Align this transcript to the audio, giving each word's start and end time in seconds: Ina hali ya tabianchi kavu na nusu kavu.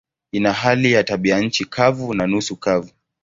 Ina 0.31 0.51
hali 0.53 0.91
ya 0.91 1.03
tabianchi 1.03 1.65
kavu 1.65 2.13
na 2.13 2.27
nusu 2.27 2.55
kavu. 2.57 2.91